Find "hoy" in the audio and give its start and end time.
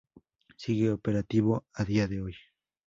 2.23-2.33